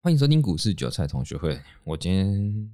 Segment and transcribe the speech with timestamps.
[0.00, 1.60] 欢迎收听股市韭菜同学会。
[1.82, 2.70] 我今天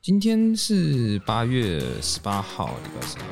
[0.00, 3.22] 今天是八月十八号，礼拜三。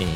[0.00, 0.08] 诶、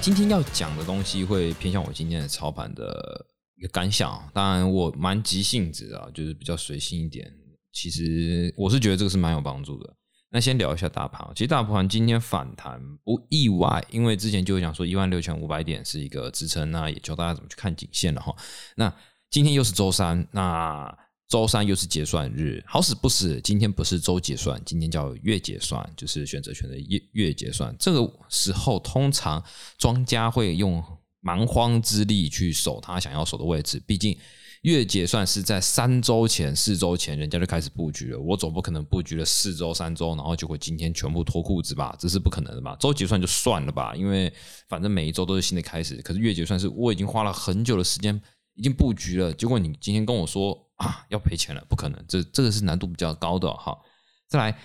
[0.00, 3.26] 今天要讲的东西会偏向我今天的操盘的
[3.56, 4.26] 一个感想。
[4.32, 7.30] 当然，我蛮急性子啊，就是比较随性一点。
[7.70, 9.97] 其实我是觉得这个是蛮有帮助的。
[10.30, 18.34] 那先聊一下大盘，其实大盘今天反弹不意外，因为之前就讲说一万六千五百点是一个支撑，那也教大家怎么去看颈线了哈。
[18.76, 18.92] 那
[19.30, 20.94] 今天又是周三，那
[21.28, 27.74] 周三又是结算日，好死不死，今天不是周结算，今天叫月结算，就是选择权的月月结算。
[27.78, 29.42] 这个时候，通常
[29.78, 30.84] 庄家会用
[31.20, 34.14] 蛮荒之力去守他想要守的位置，毕竟。
[34.62, 38.18] 月结算是在三周前、四周前，人家就开始布局了。
[38.18, 41.94] 我总不可能布局了四周、三周，然后结果今天全部脱裤子吧？
[41.98, 42.76] 这是不可能的吧？
[42.80, 44.32] 周结算就算了吧，因为
[44.68, 45.94] 反正每一周都是新的开始。
[46.02, 48.20] 可是月结算是我已经花了很久的时间，
[48.54, 52.04] 已经布局了，结果你今天跟我说啊要赔钱了，不可能。
[52.08, 53.78] 这这个是难度比较高的哈。
[54.26, 54.58] 再来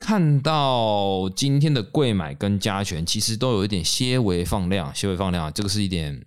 [0.00, 6.26] 看到今天的贵买跟加权，其实都有一点些微放量，些微放量，这个是一点。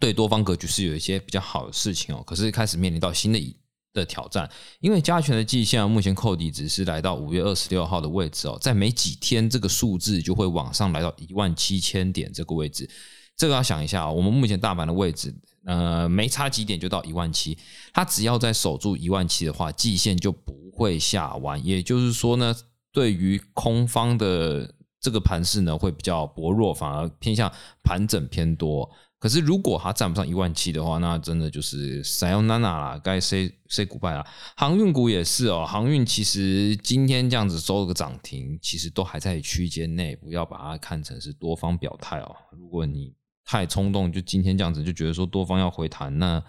[0.00, 3.56] 对多方格局是有一些比较好的事情哦，可是开始面临到新的
[3.94, 4.48] 的挑战，
[4.80, 12.88] 因为加权的季线目前扣底只是来到五月二十六号的位置哦，在没几天这个数字就会往上来到一万七千点这个位置，
[13.34, 17.56] 这个要想一下啊，我们目前大盘的位置，呃，没差几点就到一万七，
[17.92, 22.54] 它只要在守住一万七的话，季线就不会下弯，也就是说呢，
[22.92, 27.50] 对于空方的这个盘势呢，会比较薄弱，反而偏向
[27.82, 28.88] 盘整偏多。
[29.20, 34.24] 可是，如果它站不上一万七的话，那真的就是 sayonara 啦，该 say say goodbye 啦。
[34.56, 42.36] 航运股也是哦，航运其实今天这样子收了个涨停，其实都还在区间内，不要把它看成是多方表态哦。
[42.52, 43.12] 如果你
[43.44, 46.42] 太冲动，就今天这样子就觉得说多方要回弹，那，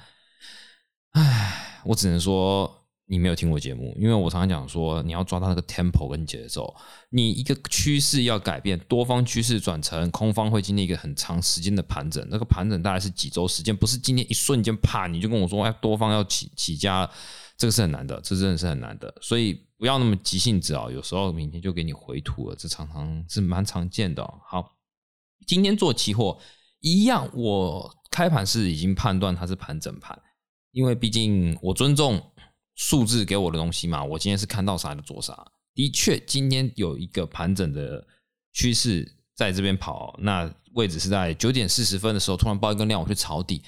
[1.11, 2.75] 唉，我只能说。
[3.11, 6.71] 你没有听过节目，因为我常常讲说，你要抓到那个 tempo 跟节奏。
[7.09, 12.23] 你一个趋势要改变，多方趋势转成空方，会经历一个很长时间的盘整。
[12.29, 17.09] 那个盘整大概是几周时间，不是今天一瞬间啪你就跟我说，哎，多方要起起家，
[17.57, 19.11] 这个是很难的，这真的是很难的。
[19.23, 24.23] 所以不要那么急性子啊，有时候明天就给你回吐了，这常常是蛮常见的。
[24.47, 24.77] 好，
[25.47, 26.39] 今天做期货
[26.81, 30.15] 一样，我开盘是已经判断它是盘整盘，
[30.73, 32.21] 因为毕竟我尊重。
[32.79, 35.45] 数字给我的东西嘛，我今天是看到啥就做啥。
[35.75, 38.07] 的确，今天有一个盘整的
[38.53, 43.61] 趋势在这边跑，那位置是在九点四十分的时候突然爆一根量，我去抄底。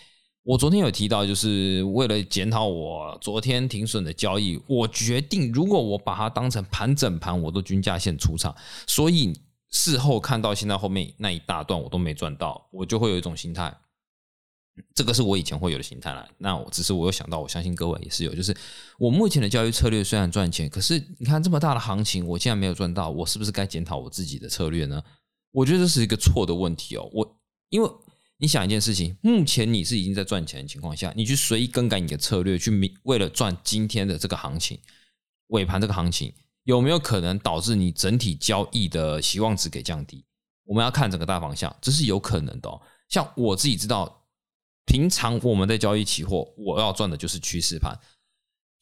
[0.44, 8.56] 我昨天有提到，就是为了检讨我昨天停损的交易，我决定如果我把它当成盘整盘，我都均价线出场。
[8.88, 9.38] 所以
[9.72, 13.78] 事后看到现在后面那一大段我都没赚到，我就会有一种心态。
[14.96, 18.56] 这个是我以前会有的心态了，那我只是我有想到，我相信各位也是有，就是
[18.98, 25.04] 我目前的交易策略虽然赚钱，可是你看这么大的行情，我竟然没有赚到，我是不是该检讨我自己的策略呢？
[25.52, 27.10] 我觉得这是一个错的问题哦。
[27.12, 27.38] 我
[27.70, 27.90] 因为
[28.38, 32.72] 你想一件事情，目前你是已经在赚钱的情况下，你去随意更改你的策略，去
[33.04, 34.80] 为了赚今天的这个行情
[35.48, 36.34] 尾盘这个行情，
[36.64, 40.24] 有没有可能导致你整体交易的希望值给降低？
[40.64, 42.70] 我们要看整个大方向，这是有可能的。
[42.70, 42.82] 哦。
[43.10, 44.18] 像我自己知道。
[44.86, 47.98] 平常我们在交易期货，我要赚的就是趋势盘。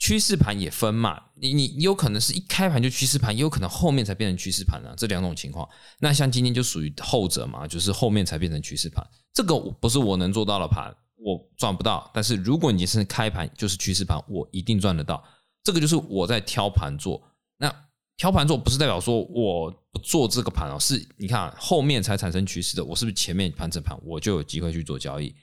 [0.01, 4.93] 趋势盘也分嘛，你你有可能是一开盘就趋势盘，也有可能后面才变成趋势盘啊。
[4.95, 5.67] 这两种情况，
[5.99, 9.05] 那像今天就属于后者嘛，就是后面才变成趋势盘。
[9.33, 12.09] 这个不是我能做到的盘，我赚不到。
[12.13, 15.21] 但是如果你是开盘就是趋势盘，我一定赚得到。
[15.66, 17.21] 这个就是我在挑盘做。
[17.57, 17.69] 那
[18.16, 25.35] 挑盘做不是代表说我不做这个盘哦，是你看后面才产生趋势的，我是不是前面盘整盘我就有机会去做交易？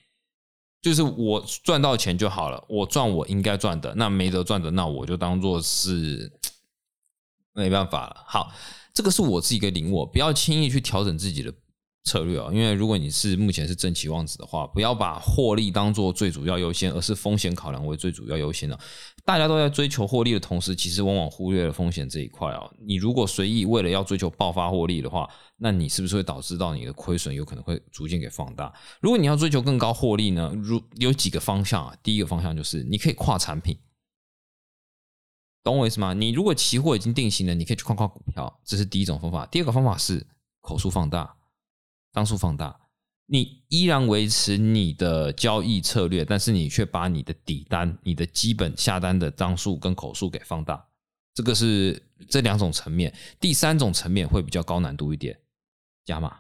[0.87, 6.31] 就是我赚到钱就好了，我赚我应该赚的，那没得赚的，那我就当做是
[7.53, 8.23] 没办法了。
[8.25, 8.53] 好，
[8.95, 11.53] 这个是我自己的领悟，不要轻易去调整自己的。
[12.07, 18.79] 策略啊，因为如果你是目前是正期望值的话，不要把获利当做最主要优先，而是风险考量为最主要优先的。
[19.25, 22.63] 大家都在追求获利的同时，其实往往忽略了风险这一块啊。
[22.79, 28.73] 你如果随意为了要追求爆发获利的话，那你是不是会导致到你的亏损有可能会逐渐给放大？
[29.01, 30.53] 如果你要追求更高获利呢？
[30.63, 33.77] 如有几个方向啊，第一个方向就是你可以跨产品，
[35.65, 36.15] 懂我意思吗？
[36.15, 39.45] 你如果期货已经定型了，你可以去跨跨股票，这是第一种方法。
[39.47, 40.25] 第二个方法是
[40.61, 41.35] 口数放大。
[42.17, 42.75] 张数放大，
[43.27, 50.83] 你依然维持你的交易策略，但是你却把你的底单、你的基本下单的张数跟口数给放大，
[51.35, 53.15] 这个是这两种层面。
[53.39, 55.39] 第三种层面会比较高难度一点，
[56.07, 56.39] 加码。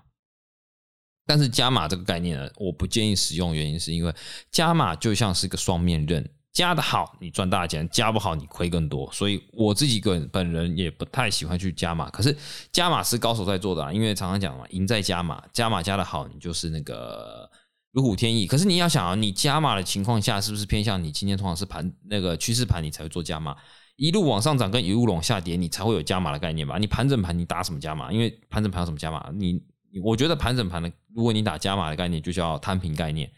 [1.26, 4.14] 但是加码这个概念呢，我不建议使用，原因是因为
[4.50, 6.26] 加码就像是一个双面刃，
[6.56, 9.12] 加的好你赚大钱，加不好你亏更多。
[9.12, 12.08] 所以我自己个人本人也不太喜欢去加码。
[12.08, 12.35] 可是
[12.73, 17.47] 加码是高手在做的，啊，因为常常讲嘛，赢在加码，加码加的好，你就是那个
[17.93, 18.47] 如虎添翼。
[18.47, 23.55] 可是你要想啊，你加码的情况下，是不是偏向你今天通常是盘那个趋势盘，你才会做加码？
[23.97, 26.79] 一路往上涨跟一路往下跌，你才会有加码的概念吧？
[26.79, 28.11] 你盘整盘你打什么加码？
[28.11, 29.31] 因为盘整盘有什么加码？
[29.35, 29.62] 你。
[30.05, 33.31] 我觉得盘整盘的，如果你打加码的概念，就叫摊平概念，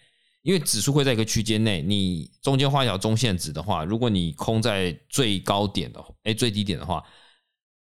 [0.48, 7.04] 因为指数会在一个区间内，你中间画一条中线值的话，如果你空在最高点的，哎，最低点的话，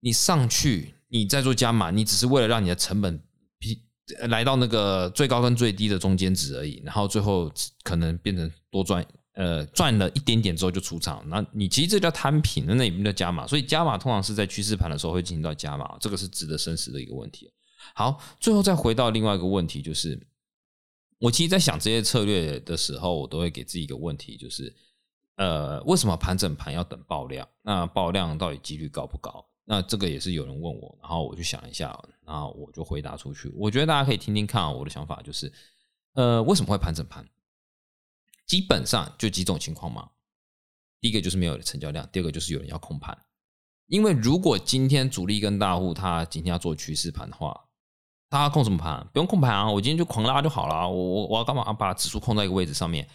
[0.01, 3.17] 你上去，你再做加码，你只是为了让你的成本
[3.57, 3.81] 比
[4.27, 7.49] 来到那个最高跟最低的中间值而已，然后最后
[7.83, 9.05] 可能变成多赚，
[9.35, 17.49] 呃，赚了一点点之后就出场，那你其实这叫摊平，那也不叫加码，所以加码通常是在趋势盘的时候会进行到加码，这个是值得深思的一个问题。
[17.95, 20.19] 好，最后再回到另外一个问题，就是
[21.19, 24.75] 我其实，在想这些策略的时候，我都会给自己一个问题，就是
[25.35, 27.47] 呃，为什么盘整盘要等爆量？
[27.63, 29.45] 那爆量到底几率高不高？
[29.65, 33.51] 那这个也是有人问我，然后我就想一下，然后我就回答出去。
[33.55, 35.51] 我觉得大家可以听听看我的想法，就是
[36.13, 37.27] 呃，为什么会盘整盘？
[38.45, 40.09] 基本上就几种情况嘛。
[41.01, 43.17] 第一个就是没有成交量，第二个就是有人要控盘。
[43.87, 47.66] 因为如果今天主力跟大户他今天要做趋势盘的话，
[48.29, 49.07] 他要控什么盘？
[49.13, 50.87] 不用控盘啊，我今天就狂拉就好了。
[50.87, 51.71] 我我我要干嘛？
[51.73, 53.07] 把指数控在一个位置上面。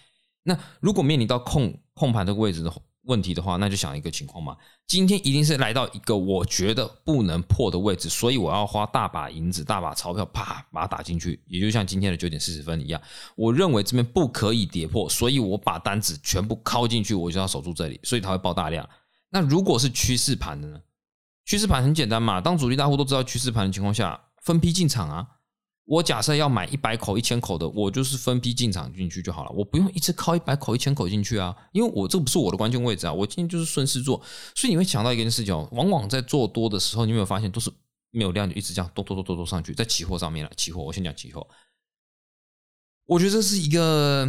[0.43, 2.73] 那如果面临到控控盘这个位置的
[3.03, 4.57] 问题的话，那就想一个情况嘛。
[4.87, 11.41] 今天一定是来到一个我觉得不能破的位置，所以我要花大把银子、大把钞票，啪把它打进去。
[11.47, 13.01] 也就像今天的九点四十分一样，
[13.37, 18.89] 我认为这边不可以跌破，所以我把单子全部敲进去，我就要守住这里，所以它会爆大量。
[19.31, 20.81] 那如果是趋势盘的呢？
[21.45, 24.19] 趋势盘很简单嘛，当主力大户都知道趋势盘的情况下。
[24.43, 25.27] 分批进场啊！
[25.85, 29.51] 我假设要买一百口、一千口的，我就是分批进场进去就好了。
[29.51, 33.13] 我不用一直靠一百口、一千口进去啊，因为我这不是我的关键位置啊。
[33.13, 34.23] 我今天就是顺势做，
[34.55, 37.73] 所以你会想到一件事情哦，往往在做多的时候，你有没有发现都是
[38.11, 40.53] 没有量就一直这样多多多多多上去，在期货上面了。
[40.57, 41.49] 期货，我先讲期货，
[43.07, 44.29] 我觉得这是一个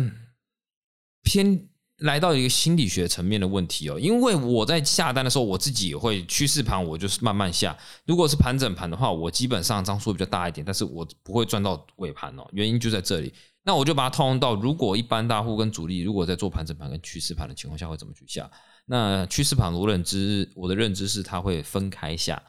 [1.23, 1.69] 偏。
[1.99, 7.77] 来到一个心理学层面的问题哦，因为我在下单的时候，我自己也会趋势盘，我就是慢慢下。
[8.05, 12.45] 如果是盘整盘的话，我基本上张数比较大一点，但是我不会赚到尾盘哦。
[12.51, 13.33] 原因就在这里。
[13.65, 18.49] 那我就把它套用到，如果一般大户跟主力如果在做盘整盘跟趋势盘的情况下，会怎么去下？
[18.85, 22.41] 那趋势盘我认知，我的认知是它会分开下。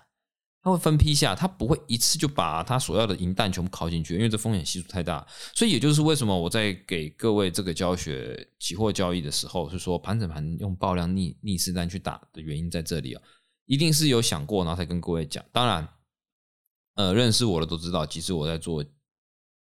[0.65, 5.25] 它会分批下，它不会一次就把它所要的银弹全部拷进去，因为这风险系数太大。
[5.55, 13.23] 所以也就是为什么我在给各位这个教学期货交易的时候，是说盘整盘用爆量逆逆势单去打的原因在这里啊，
[13.67, 15.45] 一定是有想过，然后才跟各位讲。
[15.53, 15.87] 当然，
[16.95, 18.83] 呃，认识我的都知道，其实我在做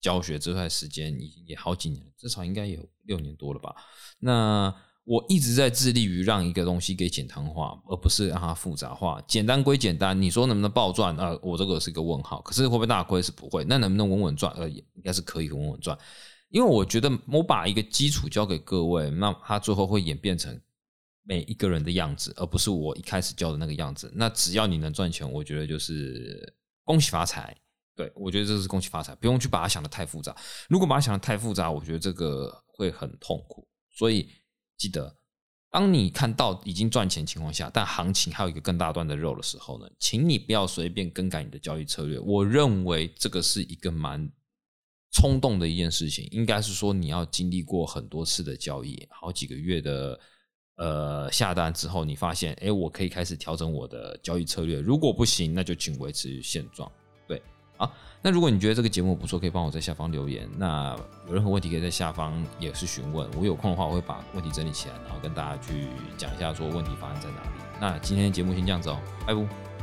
[0.01, 3.77] 教学这段时间已经也好几年了，至少应该有六年多了吧。
[4.21, 4.75] 那
[5.09, 9.19] 我一直在致力于让一个东西给简单化，而不是让它复杂化。
[9.27, 11.17] 简单归简单，你说能不能暴赚？
[11.17, 12.43] 呃，我这个是一个问号。
[12.43, 13.23] 可是会不会大亏？
[13.23, 13.65] 是不会。
[13.65, 14.53] 那能不能稳稳赚？
[14.53, 15.99] 呃，应该是可以稳稳赚。
[16.51, 20.61] 因为我觉得我把一个基础交给各位，那它最后会演变成
[21.23, 24.13] 每一个人的样子，而不是我一开始教的那个样子。
[24.15, 27.57] 那只要你能赚钱，我觉得就是恭喜发财。
[27.97, 30.37] 对我觉得这是恭喜发财，不用去把它想的太复杂。
[30.69, 33.67] 如果把它想的太复杂，我觉得这个会很痛苦。
[33.97, 34.29] 所以。
[34.79, 35.15] 记得，
[35.71, 42.19] 当你看到已经赚钱情况下，但行情还有一个更大段的肉的时候呢，请你不要随便更改你的交易策略。
[42.21, 44.31] 我认为这个是一个蛮
[45.11, 50.21] 冲动的一件事情，应该是说你要经历过很多次的交易，好几个月的
[50.77, 54.81] 呃下单之后，你发现，哎，我可以开始调整我的交易策略。
[54.81, 56.91] 如果不行，那就请维持现状。
[57.79, 57.91] 好。
[58.21, 60.47] 那如果你觉得这个节目不错，可以帮我在下方留言。
[60.59, 60.95] 那
[61.29, 63.31] 有任何问题可以在下方也是询问。
[63.39, 67.49] 我有空的话，我会把问题整理起来，然后跟大家去讲一下说问题发生在哪里。
[67.81, 69.78] 那今天的节目先这样子哦，拜拜。